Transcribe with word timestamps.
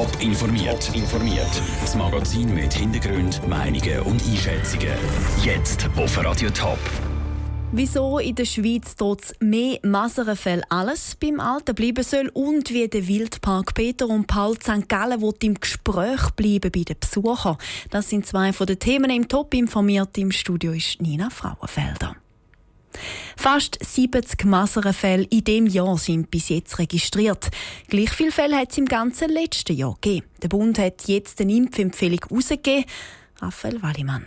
Top 0.00 0.22
informiert. 0.22 0.90
informiert. 0.94 1.62
Das 1.82 1.94
Magazin 1.94 2.54
mit 2.54 2.72
Hintergrund, 2.72 3.46
Meinungen 3.46 4.00
und 4.00 4.22
Einschätzungen. 4.26 4.94
Jetzt 5.44 5.90
auf 5.94 6.24
Radio 6.24 6.48
Top. 6.48 6.78
Wieso 7.72 8.18
in 8.18 8.34
der 8.34 8.46
Schweiz 8.46 8.96
trotz 8.96 9.34
mehr 9.40 9.78
Masernfällen 9.82 10.64
alles 10.70 11.16
beim 11.16 11.38
Alten 11.38 11.74
bleiben 11.74 12.02
soll 12.02 12.30
und 12.32 12.70
wie 12.70 12.88
der 12.88 13.06
Wildpark 13.06 13.74
Peter 13.74 14.08
und 14.08 14.26
Paul 14.26 14.56
St. 14.58 14.88
Gallen 14.88 15.22
im 15.42 15.60
Gespräch 15.60 16.30
bleiben 16.30 16.72
bei 16.72 16.82
den 16.82 16.96
Besuchern. 16.98 17.58
Das 17.90 18.08
sind 18.08 18.24
zwei 18.24 18.54
von 18.54 18.68
den 18.68 18.78
Themen 18.78 19.10
im 19.10 19.28
Top 19.28 19.52
informiert. 19.52 20.16
Im 20.16 20.32
Studio 20.32 20.72
ist 20.72 21.02
Nina 21.02 21.28
Frauenfelder. 21.28 22.16
Fast 23.36 23.78
70 23.82 24.44
Masernfälle 24.44 25.26
in 25.30 25.44
diesem 25.44 25.66
Jahr 25.66 25.96
sind 25.98 26.30
bis 26.30 26.48
jetzt 26.48 26.78
registriert. 26.78 27.48
Gleich 27.88 28.10
viele 28.10 28.32
Fälle 28.32 28.56
hat 28.56 28.70
es 28.70 28.78
im 28.78 28.86
ganzen 28.86 29.30
letzten 29.30 29.76
Jahr 29.76 29.96
gegeben. 30.00 30.26
Der 30.42 30.48
Bund 30.48 30.78
hat 30.78 31.06
jetzt 31.06 31.40
eine 31.40 31.52
Impfempfehlung 31.52 32.20
herausgegeben. 32.28 32.84
Raphael 33.40 33.82
Wallimann. 33.82 34.26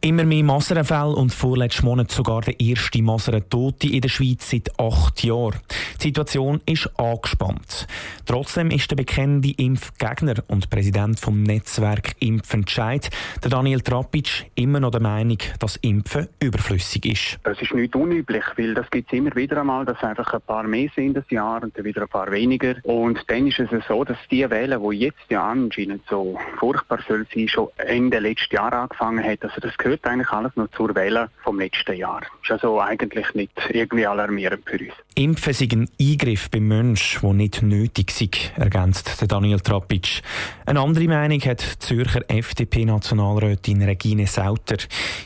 Immer 0.00 0.24
mehr 0.24 0.44
Masernfälle 0.44 1.16
und 1.16 1.32
vorletzten 1.32 1.86
Monat 1.86 2.10
sogar 2.10 2.42
der 2.42 2.60
erste 2.60 3.00
Maserntote 3.00 3.88
in 3.88 4.02
der 4.02 4.10
Schweiz 4.10 4.50
seit 4.50 4.78
acht 4.78 5.24
Jahren. 5.24 5.58
Die 6.04 6.08
Situation 6.08 6.60
ist 6.66 6.90
angespannt. 7.00 7.86
Trotzdem 8.26 8.70
ist 8.70 8.90
der 8.90 8.96
bekannte 8.96 9.54
Impfgegner 9.56 10.34
und 10.48 10.68
Präsident 10.68 11.18
vom 11.18 11.42
Netzwerk 11.42 12.12
Impfentscheid, 12.18 13.08
der 13.42 13.50
Daniel 13.50 13.80
Trapic, 13.80 14.44
immer 14.54 14.80
noch 14.80 14.90
der 14.90 15.00
Meinung, 15.00 15.38
dass 15.60 15.76
Impfen 15.76 16.28
überflüssig 16.40 17.06
ist. 17.06 17.38
Das 17.44 17.58
ist 17.62 17.72
nicht 17.72 17.96
unüblich, 17.96 18.44
weil 18.58 18.74
das 18.74 18.90
gibt 18.90 19.10
es 19.10 19.18
immer 19.18 19.34
wieder 19.34 19.58
einmal, 19.60 19.86
dass 19.86 20.02
einfach 20.02 20.34
ein 20.34 20.42
paar 20.42 20.64
mehr 20.64 20.90
sind 20.94 21.14
das 21.14 21.24
Jahr 21.30 21.62
und 21.62 21.74
dann 21.74 21.86
wieder 21.86 22.02
ein 22.02 22.08
paar 22.08 22.30
weniger. 22.30 22.74
Und 22.82 23.18
dann 23.28 23.46
ist 23.46 23.60
es 23.60 23.70
so, 23.88 24.04
dass 24.04 24.18
die 24.30 24.50
Wählen, 24.50 24.82
die 24.82 24.98
jetzt 24.98 25.24
ja 25.30 25.48
anscheinend 25.48 26.02
so 26.10 26.38
furchtbar 26.58 26.98
soll 27.08 27.26
sein, 27.34 27.48
schon 27.48 27.68
Ende 27.78 28.18
letzten 28.18 28.56
Jahr 28.56 28.74
angefangen 28.74 29.24
hat. 29.24 29.42
Also 29.42 29.58
das 29.58 29.74
gehört 29.78 30.04
eigentlich 30.04 30.30
alles 30.30 30.54
noch 30.56 30.70
zur 30.72 30.94
Welle 30.94 31.30
vom 31.42 31.58
letzten 31.58 31.96
Jahr. 31.96 32.20
Das 32.46 32.58
ist 32.58 32.64
also 32.64 32.80
eigentlich 32.80 33.34
nicht 33.34 33.52
irgendwie 33.70 34.06
alarmierend 34.06 34.68
für 34.68 34.78
uns. 34.78 34.92
Impfen 35.14 35.52
sei 35.54 35.68
ein 35.72 35.88
Eingriff 35.98 36.50
beim 36.50 36.68
Mensch, 36.68 37.18
der 37.22 37.32
nicht 37.32 37.62
nötig 37.62 38.10
sei, 38.10 38.28
ergänzt 38.56 39.24
Daniel 39.30 39.60
Trapic. 39.60 40.20
Eine 40.66 40.80
andere 40.80 41.08
Meinung 41.08 41.40
hat 41.40 41.62
die 41.62 41.78
Zürcher 41.78 42.20
FDP-Nationalrätin 42.28 43.82
Regine 43.82 44.26
Sauter. 44.26 44.76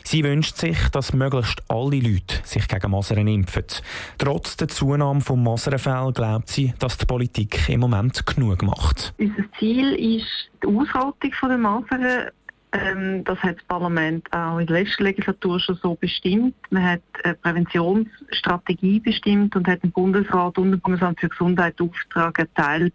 Sie 0.03 0.23
wünscht 0.23 0.55
sich, 0.57 0.77
dass 0.89 1.11
möglichst 1.13 1.61
alle 1.67 1.99
Leute 1.99 2.39
sich 2.43 2.67
gegen 2.67 2.91
Masern 2.91 3.27
impfen. 3.27 3.65
Trotz 4.17 4.55
der 4.55 4.69
Zunahme 4.69 5.21
von 5.21 5.43
Masernfällen 5.43 6.13
glaubt 6.13 6.47
sie, 6.47 6.73
dass 6.79 6.97
die 6.97 7.05
Politik 7.05 7.67
im 7.67 7.81
Moment 7.81 8.25
genug 8.25 8.63
macht. 8.63 9.13
Unser 9.17 9.43
Ziel 9.57 9.93
ist 9.93 10.49
die 10.63 10.67
Ausrottung 10.67 11.31
der 11.43 11.57
Masern 11.57 12.29
ähm, 12.71 13.23
das 13.23 13.39
hat 13.39 13.57
das 13.57 13.63
Parlament 13.65 14.31
auch 14.31 14.59
in 14.59 14.67
der 14.67 14.83
letzten 14.83 15.03
Legislatur 15.03 15.59
schon 15.59 15.79
so 15.81 15.95
bestimmt. 15.95 16.55
Man 16.69 16.83
hat 16.83 17.01
eine 17.23 17.33
Präventionsstrategie 17.35 18.99
bestimmt 18.99 19.55
und 19.55 19.67
hat 19.67 19.81
dem 19.81 19.91
Bundesrat 19.91 20.57
und 20.57 20.71
dem 20.71 20.79
Bundesamt 20.79 21.19
für 21.19 21.29
Gesundheit 21.29 21.81
Auftrag 21.81 22.37
erteilt, 22.37 22.93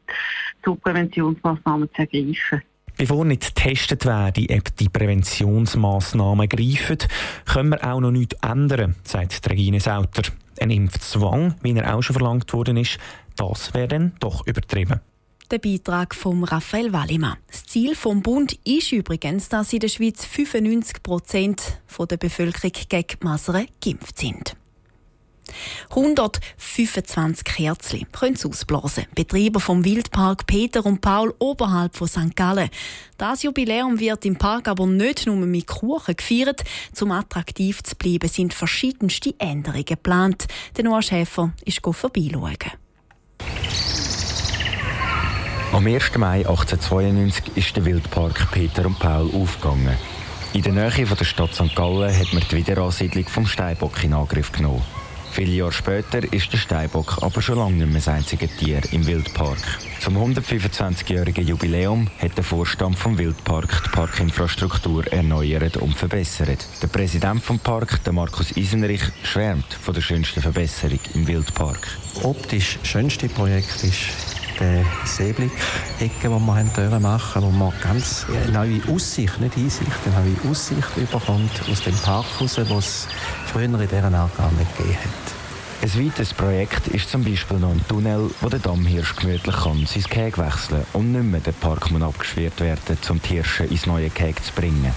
so 0.64 0.76
Präventionsmaßnahmen 0.76 1.88
zu 1.92 1.98
ergreifen. 1.98 2.62
Bevor 2.96 3.24
nicht 3.24 3.56
getestet 3.56 4.06
werde, 4.06 4.46
ob 4.50 4.76
die 4.76 4.88
Präventionsmaßnahmen 4.88 6.48
greifen, 6.48 6.98
können 7.44 7.70
wir 7.70 7.84
auch 7.84 8.00
noch 8.00 8.12
nichts 8.12 8.36
ändern, 8.42 8.94
sagt 9.02 9.50
Regine 9.50 9.80
Sauter. 9.80 10.22
Ein 10.60 10.70
Impfzwang, 10.70 11.56
wie 11.62 11.76
er 11.76 11.96
auch 11.96 12.02
schon 12.02 12.14
verlangt 12.14 12.52
worden 12.52 12.76
ist, 12.76 12.98
das 13.34 13.74
wäre 13.74 13.88
dann 13.88 14.12
doch 14.20 14.46
übertrieben. 14.46 15.00
Der 15.50 15.58
Beitrag 15.58 16.14
von 16.14 16.42
Raphael 16.42 16.94
Wallimann. 16.94 17.36
Das 17.48 17.64
Ziel 17.66 17.94
vom 17.94 18.22
Bund 18.22 18.58
ist 18.64 18.92
übrigens, 18.92 19.50
dass 19.50 19.74
in 19.74 19.80
der 19.80 19.88
Schweiz 19.88 20.24
95 20.24 21.02
Prozent 21.02 21.80
der 21.98 22.16
Bevölkerung 22.16 22.72
gegen 22.88 23.18
Masern 23.20 23.66
geimpft 23.84 24.18
sind. 24.18 24.56
125 25.90 27.44
Kerzen 27.44 28.06
können 28.10 28.36
sie 28.36 28.48
ausblasen. 28.48 29.04
Betreiber 29.14 29.60
vom 29.60 29.84
Wildpark 29.84 30.46
Peter 30.46 30.84
und 30.84 31.02
Paul 31.02 31.34
oberhalb 31.38 31.94
von 31.94 32.08
St. 32.08 32.34
Gallen. 32.34 32.70
Das 33.18 33.42
Jubiläum 33.42 34.00
wird 34.00 34.24
im 34.24 34.36
Park 34.36 34.66
aber 34.66 34.86
nicht 34.86 35.26
nur 35.26 35.36
mit 35.36 35.66
Kuchen 35.66 36.16
gefeiert. 36.16 36.64
Zum 36.94 37.12
attraktiv 37.12 37.82
zu 37.82 37.94
bleiben 37.96 38.30
sind 38.30 38.54
verschiedenste 38.54 39.34
Änderungen 39.38 39.84
geplant. 39.84 40.46
Der 40.76 40.84
Noah 40.84 41.02
Schäfer 41.02 41.52
ist 41.66 41.80
vorbeischauen. 41.82 42.83
Am 45.74 45.88
1. 45.88 46.16
Mai 46.18 46.46
1892 46.46 47.56
ist 47.56 47.74
der 47.74 47.84
Wildpark 47.84 48.52
Peter 48.52 48.86
und 48.86 48.96
Paul 49.00 49.28
aufgegangen. 49.34 49.96
In 50.52 50.62
der 50.62 50.72
Nähe 50.72 51.04
von 51.04 51.18
der 51.18 51.24
Stadt 51.24 51.52
St. 51.52 51.74
Gallen 51.74 52.16
hat 52.16 52.32
man 52.32 52.44
die 52.48 52.58
Wiederansiedlung 52.58 53.26
vom 53.26 53.44
Steinbock 53.44 54.04
in 54.04 54.12
Angriff 54.12 54.52
genommen. 54.52 54.82
Viele 55.32 55.50
Jahre 55.50 55.72
später 55.72 56.32
ist 56.32 56.52
der 56.52 56.58
Steinbock 56.58 57.18
aber 57.22 57.42
schon 57.42 57.58
lange 57.58 57.74
nicht 57.74 57.86
mehr 57.88 57.96
das 57.96 58.06
einzige 58.06 58.46
Tier 58.46 58.82
im 58.92 59.04
Wildpark. 59.04 59.58
Zum 59.98 60.16
125-jährigen 60.16 61.44
Jubiläum 61.44 62.06
hat 62.20 62.36
der 62.36 62.44
Vorstand 62.44 62.96
vom 62.96 63.18
Wildpark 63.18 63.82
die 63.84 63.90
Parkinfrastruktur 63.90 65.12
erneuert 65.12 65.78
und 65.78 65.96
verbessert. 65.96 66.64
Der 66.82 66.86
Präsident 66.86 67.42
vom 67.42 67.58
Park, 67.58 68.04
der 68.04 68.12
Markus 68.12 68.56
Isenrich, 68.56 69.02
schwärmt 69.24 69.74
von 69.74 69.92
der 69.92 70.02
schönsten 70.02 70.40
Verbesserung 70.40 71.00
im 71.14 71.26
Wildpark. 71.26 71.98
Optisch 72.22 72.78
schönste 72.84 73.28
Projekt 73.28 73.82
ist 73.82 74.33
der 74.60 74.84
Seeblick-Ecke, 75.04 76.10
die 76.22 76.28
wir 76.28 76.38
machen 76.38 77.00
machen 77.00 77.42
wo 77.42 77.50
man 77.50 77.72
ganz 77.82 78.26
eine 78.28 78.52
neue 78.52 78.80
Aussicht, 78.92 79.40
nicht 79.40 79.56
Einsicht, 79.56 79.90
eine 80.06 80.14
neue 80.14 80.50
Aussicht 80.50 80.96
überkommt 80.96 81.50
aus 81.70 81.82
dem 81.82 81.94
Park 81.96 82.26
raus, 82.40 82.58
wo 82.68 82.78
es 82.78 83.06
früher 83.46 83.64
in 83.64 83.78
dieser 83.78 84.12
Art 84.12 84.36
gar 84.36 84.50
nicht 84.52 84.76
gegeben 84.76 84.96
hat. 84.98 85.34
Ein 85.82 86.06
weiteres 86.06 86.32
Projekt 86.32 86.88
ist 86.88 87.10
zum 87.10 87.24
Beispiel 87.24 87.58
noch 87.58 87.70
ein 87.70 87.86
Tunnel, 87.88 88.30
wo 88.40 88.48
der 88.48 88.58
Dammhirsch 88.58 89.16
gemütlich 89.16 89.56
kann, 89.56 89.86
sein 89.86 90.02
Gehege 90.08 90.38
wechseln 90.38 90.86
und 90.94 91.12
nicht 91.12 91.24
mehr 91.24 91.40
der 91.40 91.52
Park 91.52 91.90
muss 91.90 92.02
abgeschwert 92.02 92.60
werden, 92.60 92.98
um 93.10 93.20
die 93.20 93.28
Hirsche 93.28 93.64
ins 93.64 93.86
neue 93.86 94.08
Gehege 94.08 94.42
zu 94.42 94.52
bringen. 94.52 94.94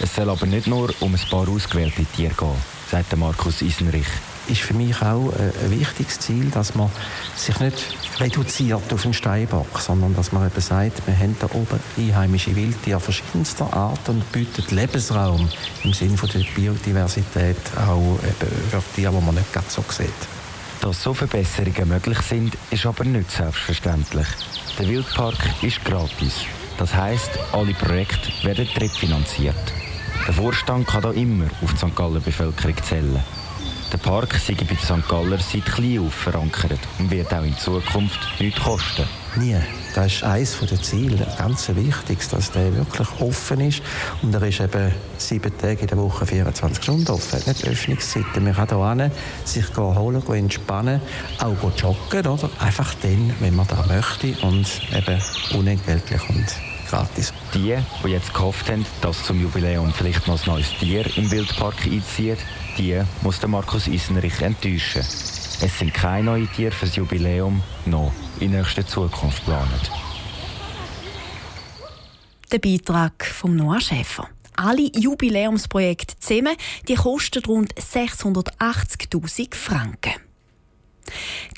Es 0.00 0.14
soll 0.14 0.30
aber 0.30 0.46
nicht 0.46 0.66
nur 0.66 0.92
um 1.00 1.14
ein 1.14 1.30
paar 1.30 1.48
ausgewählte 1.48 2.04
Tiere 2.04 2.34
gehen, 2.34 2.56
sagt 2.90 3.16
Markus 3.16 3.62
Isenrich 3.62 4.06
ist 4.50 4.62
für 4.62 4.74
mich 4.74 5.00
auch 5.00 5.32
äh, 5.32 5.64
ein 5.64 5.70
wichtiges 5.70 6.18
Ziel, 6.18 6.50
dass 6.50 6.74
man 6.74 6.90
sich 7.36 7.58
nicht 7.60 7.94
reduziert 8.18 8.92
auf 8.92 9.04
einen 9.04 9.14
Steinbock, 9.14 9.78
sondern 9.78 10.14
dass 10.14 10.32
man 10.32 10.46
eben 10.46 10.60
sagt, 10.60 11.06
wir 11.06 11.16
haben 11.16 11.36
da 11.38 11.46
oben 11.46 11.80
einheimische 11.96 12.54
Wildtiere 12.54 13.00
verschiedenster 13.00 13.72
Art 13.72 14.08
und 14.08 14.30
bietet 14.32 14.70
Lebensraum 14.70 15.48
im 15.84 15.92
Sinne 15.92 16.16
der 16.16 16.44
Biodiversität 16.54 17.56
auch 17.76 18.18
eben 18.22 18.52
für 18.70 18.82
Tiere, 18.94 19.12
die 19.12 19.24
man 19.24 19.34
nicht 19.34 19.52
ganz 19.52 19.74
so 19.74 19.84
sieht. 19.88 20.08
Dass 20.80 21.02
so 21.02 21.14
Verbesserungen 21.14 21.88
möglich 21.88 22.18
sind, 22.20 22.56
ist 22.70 22.86
aber 22.86 23.04
nicht 23.04 23.30
selbstverständlich. 23.30 24.26
Der 24.78 24.88
Wildpark 24.88 25.62
ist 25.62 25.84
gratis. 25.84 26.46
Das 26.78 26.94
heißt, 26.94 27.30
alle 27.52 27.74
Projekte 27.74 28.32
werden 28.42 28.66
drittfinanziert. 28.74 29.54
Der 30.26 30.34
Vorstand 30.34 30.86
kann 30.86 31.02
da 31.02 31.10
immer 31.10 31.46
auf 31.62 31.72
die 31.72 31.76
St. 31.76 31.94
Galler 31.94 32.20
Bevölkerung 32.20 32.76
zählen. 32.82 33.22
Der 33.92 33.98
Park 33.98 34.34
sei 34.34 34.54
bei 34.54 34.76
St. 34.76 35.08
Galler 35.08 35.38
seit 35.38 35.66
klein 35.66 35.98
auf 35.98 36.14
verankert 36.14 36.78
und 37.00 37.10
wird 37.10 37.34
auch 37.34 37.42
in 37.42 37.56
Zukunft 37.58 38.20
nichts 38.38 38.60
kosten. 38.60 39.04
Nie. 39.36 39.56
Das 39.94 40.06
ist 40.06 40.22
eines 40.22 40.56
der 40.60 40.80
Ziele, 40.80 41.26
ganz 41.36 41.68
wichtig, 41.74 42.28
dass 42.30 42.52
der 42.52 42.72
wirklich 42.76 43.08
offen 43.20 43.60
ist. 43.60 43.82
Und 44.22 44.32
er 44.32 44.42
ist 44.42 44.60
eben 44.60 44.92
sieben 45.18 45.58
Tage 45.58 45.80
in 45.80 45.86
der 45.88 45.98
Woche 45.98 46.24
24 46.24 46.82
Stunden 46.82 47.10
offen. 47.10 47.40
Nicht 47.44 47.66
Öffnungszeiten. 47.66 48.44
Man 48.44 48.54
kann 48.54 48.98
hier 48.98 49.10
sich 49.44 49.76
holen, 49.76 50.22
entspannen, 50.32 51.00
auch 51.40 51.72
joggen, 51.76 52.26
oder? 52.26 52.50
Einfach 52.60 52.94
dann, 53.02 53.34
wenn 53.40 53.56
man 53.56 53.66
das 53.66 53.86
möchte 53.88 54.46
und 54.46 54.68
eben 54.94 55.20
unentgeltlich 55.58 56.28
und 56.28 56.46
gratis. 56.88 57.32
Die, 57.54 57.76
die 58.04 58.08
jetzt 58.08 58.34
gehofft 58.34 58.70
haben, 58.70 58.86
dass 59.00 59.24
zum 59.24 59.40
Jubiläum 59.40 59.92
vielleicht 59.92 60.28
noch 60.28 60.40
ein 60.40 60.52
neues 60.52 60.68
Tier 60.78 61.04
im 61.16 61.30
Wildpark 61.30 61.86
einzieht, 61.86 62.38
die 62.78 63.00
muss 63.22 63.40
der 63.40 63.48
Markus 63.48 63.86
Isenrich 63.86 64.40
enttäuschen. 64.40 65.00
Es 65.02 65.78
sind 65.78 65.92
keine 65.92 66.24
neuen 66.24 66.50
Tiere 66.52 66.72
für 66.72 66.86
das 66.86 66.96
Jubiläum 66.96 67.62
noch 67.86 68.12
in 68.40 68.52
nächster 68.52 68.86
Zukunft 68.86 69.44
geplant. 69.44 69.90
Der 72.50 72.58
Beitrag 72.58 73.24
vom 73.24 73.56
Noah 73.56 73.80
Schäfer. 73.80 74.28
Alle 74.56 74.90
Jubiläumsprojekte 74.94 76.18
zusammen 76.18 76.56
die 76.88 76.94
kosten 76.94 77.44
rund 77.44 77.74
680.000 77.74 79.54
Franken. 79.54 80.14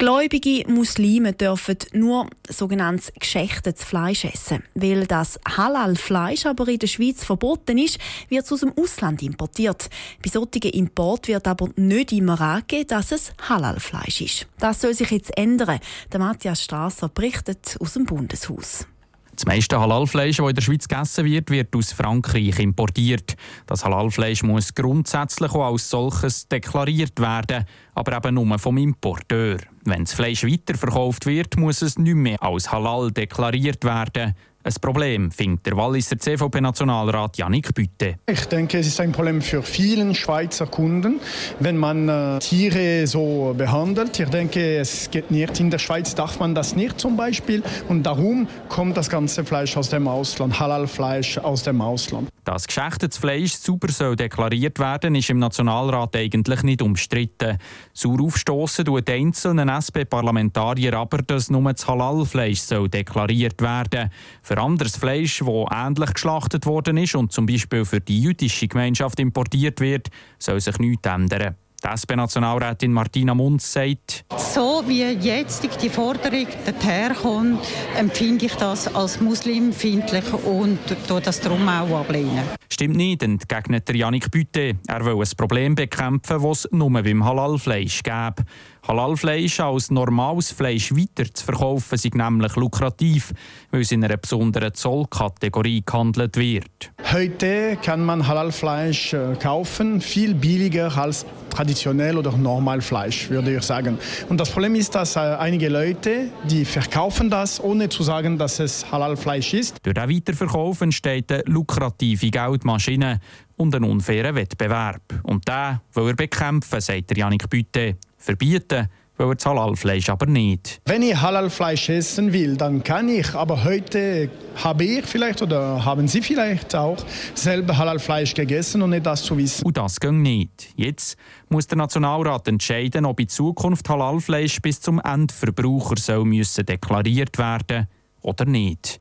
Gläubige 0.03 0.65
Muslime 0.67 1.33
dürfen 1.33 1.77
nur 1.93 2.29
sogenanntes 2.49 3.13
geschächtetes 3.21 3.85
Fleisch 3.85 4.25
essen. 4.25 4.65
Weil 4.75 5.07
das 5.07 5.39
Halal-Fleisch 5.47 6.45
aber 6.45 6.67
in 6.67 6.81
der 6.81 6.89
Schweiz 6.89 7.23
verboten 7.23 7.79
ist, 7.79 8.01
wird 8.29 8.45
es 8.45 8.51
aus 8.51 8.61
dem 8.63 8.73
Ausland 8.77 9.23
importiert. 9.23 9.89
Bei 10.21 10.29
solchen 10.29 10.73
Import 10.73 11.29
wird 11.29 11.47
aber 11.47 11.69
nicht 11.77 12.11
immer 12.11 12.41
angegeben, 12.41 12.89
dass 12.89 13.13
es 13.13 13.33
Halal-Fleisch 13.49 14.23
ist. 14.23 14.49
Das 14.59 14.81
soll 14.81 14.93
sich 14.93 15.13
jetzt 15.13 15.39
ändern. 15.39 15.79
Der 16.13 16.19
Matthias 16.19 16.65
Strasser 16.65 17.09
berichtet 17.09 17.77
aus 17.79 17.93
dem 17.93 18.05
Bundeshaus. 18.05 18.89
Das 19.35 19.47
meiste 19.47 19.81
Halalfleisch, 19.81 20.37
das 20.37 20.49
in 20.49 20.55
der 20.55 20.63
Schweiz 20.63 20.87
gegessen 20.87 21.25
wird, 21.25 21.51
wird 21.51 21.75
aus 21.75 21.93
Frankreich 21.93 22.59
importiert. 22.59 23.35
Das 23.67 23.83
Halalfleisch 23.85 24.43
muss 24.43 24.75
grundsätzlich 24.75 25.51
auch 25.53 25.73
als 25.73 25.89
solches 25.89 26.49
deklariert 26.49 27.19
werden, 27.19 27.65
aber 27.95 28.17
eben 28.17 28.35
nur 28.35 28.59
vom 28.59 28.77
Importeur. 28.77 29.57
Wenn 29.85 30.05
das 30.05 30.13
Fleisch 30.13 30.45
weiterverkauft 30.45 31.25
wird, 31.25 31.57
muss 31.57 31.81
es 31.81 31.99
nicht 31.99 32.15
mehr 32.15 32.43
als 32.43 32.71
halal 32.71 33.11
deklariert 33.11 33.85
werden. 33.85 34.35
Ein 34.65 34.75
Problem, 34.81 35.33
findet 35.33 35.67
der 35.67 35.77
Walliser 35.77 36.17
CVP-Nationalrat 36.17 37.37
Janik 37.37 37.75
Bütte. 37.75 38.15
Ich 38.31 38.45
denke, 38.47 38.79
es 38.79 38.87
ist 38.87 39.01
ein 39.01 39.11
Problem 39.11 39.43
für 39.43 39.61
viele 39.61 40.15
Schweizer 40.15 40.67
Kunden, 40.67 41.19
wenn 41.59 41.77
man 41.77 42.09
äh, 42.09 42.39
Tiere 42.39 43.09
so 43.09 43.55
behandelt. 43.59 44.21
Ich 44.21 44.29
denke, 44.29 44.79
es 44.79 45.11
geht 45.11 45.33
nicht. 45.33 45.59
In 45.59 45.71
der 45.71 45.81
Schweiz 45.81 46.15
darf 46.15 46.39
man 46.39 46.55
das 46.55 46.77
nicht 46.77 47.01
zum 47.01 47.17
Beispiel. 47.17 47.65
Und 47.89 48.05
darum 48.05 48.47
kommt 48.69 48.97
das 48.97 49.11
ganze 49.11 49.45
Fleisch 49.45 49.77
aus 49.77 49.89
dem 49.89 50.07
Ausland, 50.07 50.61
Halal-Fleisch 50.61 51.39
aus 51.39 51.65
dem 51.65 51.81
Ausland. 51.81 52.29
Dass 52.45 52.67
geschächtetes 52.67 53.19
Fleisch 53.19 53.55
sauber 53.55 53.91
soll 53.91 54.15
deklariert 54.15 54.79
werden, 54.79 55.17
ist 55.17 55.31
im 55.31 55.41
Nationalrat 55.41 56.15
eigentlich 56.15 56.63
nicht 56.63 56.83
umstritten. 56.83 57.59
Sauer 57.93 58.21
aufstoßen 58.23 58.85
tut 58.85 59.11
einzelnen 59.11 59.69
SP-Parlamentarier 59.69 60.95
aber, 60.95 61.19
dass 61.19 61.51
nur 61.51 61.73
das 61.73 61.87
Halal-Fleisch 61.87 62.61
soll 62.61 62.89
deklariert 62.89 63.61
werden. 63.61 64.11
Für 64.53 64.61
anderes 64.61 64.99
Fleisch, 64.99 65.39
das 65.39 65.49
ähnlich 65.49 66.13
geschlachtet 66.13 66.67
worden 66.67 66.99
ist 66.99 67.15
und 67.15 67.33
zum 67.33 67.47
Beispiel 67.47 67.87
für 67.87 68.01
die 68.03 68.21
jüdische 68.21 68.69
Gemeinschaft 68.69 69.19
importiert 69.19 69.81
wird, 69.81 70.09
soll 70.39 70.61
sich 70.61 70.79
nichts 70.79 71.09
ändern. 71.09 71.57
Die 71.83 71.89
SP-Nationalrätin 71.89 72.93
Martina 72.93 73.35
Munz 73.35 73.73
sagt, 73.73 74.27
so 74.37 74.85
wie 74.87 75.05
jetzt 75.05 75.67
die 75.83 75.89
Forderung 75.89 76.47
daherkommt, 76.67 77.61
empfinde 77.97 78.45
ich 78.45 78.55
das 78.57 78.95
als 78.95 79.23
muslimfeindlich 79.23 80.31
und 80.45 80.79
tue 81.09 81.23
das 81.23 81.41
darum 81.41 81.67
auch 81.67 82.01
ablehnen. 82.01 82.45
Stimmt 82.71 82.97
nicht, 82.97 83.23
entgegnet 83.23 83.89
der 83.89 83.97
Janik 83.97 84.31
Bütte. 84.31 84.75
Er 84.87 85.05
will 85.07 85.17
ein 85.17 85.37
Problem 85.37 85.75
bekämpfen, 85.75 86.43
das 86.43 86.67
es 86.67 86.73
nur 86.73 86.91
beim 86.91 87.25
Halalfleisch 87.25 88.03
gäbe. 88.03 88.45
Halalfleisch 88.87 89.61
als 89.61 89.91
normales 89.91 90.51
Fleisch 90.51 90.93
weiter 90.93 91.33
zu 91.33 91.45
verkaufen, 91.45 91.95
ist 91.95 92.15
nämlich 92.15 92.57
lukrativ, 92.57 93.33
weil 93.71 93.83
es 93.83 93.93
in 93.93 94.05
einer 94.05 94.17
besonderen 94.17 94.75
Zollkategorie 94.75 95.83
gehandelt 95.87 96.37
wird. 96.37 96.93
Heute 97.13 97.77
kann 97.83 98.05
man 98.05 98.27
Halalfleisch 98.27 99.15
äh, 99.15 99.37
kaufen, 99.41 100.01
viel 100.01 100.35
billiger 100.35 100.97
als 100.97 101.25
traditionell 101.51 102.17
oder 102.17 102.37
normal 102.37 102.81
Fleisch, 102.81 103.31
würde 103.31 103.57
ich 103.57 103.63
sagen. 103.63 103.99
Und 104.29 104.39
das 104.39 104.51
Problem 104.51 104.75
ist, 104.75 104.95
dass 104.95 105.17
äh, 105.17 105.21
einige 105.21 105.69
Leute, 105.69 106.31
die 106.45 106.65
verkaufen 106.65 107.31
das, 107.31 107.63
ohne 107.63 107.89
zu 107.89 108.03
sagen, 108.03 108.39
dass 108.39 108.59
es 108.59 108.91
Halalfleisch 108.91 109.55
ist. 109.55 109.77
Durch 109.83 109.95
den 109.95 110.11
Weiterverkauf 110.11 110.81
entsteht 110.81 111.31
eine 111.31 111.43
lukrative 111.47 112.31
Geldmaschine 112.31 113.21
und 113.63 113.75
ein 113.77 113.85
unfairer 113.85 114.35
Wettbewerb. 114.35 115.03
Und 115.23 115.49
da 115.49 115.81
will 115.95 116.09
er 116.09 116.17
bekämpfen, 116.17 116.81
sagt 116.81 117.17
Janik 117.17 117.49
Bütte. 117.49 117.97
Verbieten 118.19 118.89
will 119.17 119.29
er 119.29 119.35
das 119.37 119.47
Halalfleisch 119.47 120.09
aber 120.09 120.27
nicht. 120.27 120.81
Wenn 120.85 121.03
ich 121.03 121.17
Halalfleisch 121.17 121.89
essen 121.91 122.33
will, 122.33 122.57
dann 122.57 122.83
kann 122.83 123.09
ich. 123.09 123.35
Aber 123.35 123.63
heute 123.63 124.29
habe 124.57 124.85
ich 124.85 125.07
vielleicht 125.07 125.43
oder 125.43 125.85
haben 125.85 126.09
Sie 126.09 126.23
vielleicht 126.23 126.75
auch 126.75 126.99
selber 127.35 127.79
Halalfleisch 127.79 128.35
gegessen, 128.35 128.83
ohne 128.83 129.01
das 129.01 129.23
zu 129.23 129.37
wissen. 129.37 129.65
Und 129.65 129.77
das 129.77 130.01
ging 130.01 130.23
nicht. 130.23 130.71
Jetzt 130.75 131.17
muss 131.49 131.69
der 131.69 131.79
Nationalrat 131.79 132.49
entscheiden, 132.49 133.07
ob 133.07 133.21
in 133.21 133.29
Zukunft 133.29 133.89
Halalfleisch 133.89 134.61
bis 134.61 134.81
zum 134.81 135.01
Endverbraucher 135.01 135.97
soll 135.99 136.25
müssen 136.25 136.67
deklariert 136.67 137.39
werden 137.39 137.87
oder 138.23 138.45
nicht. 138.45 139.01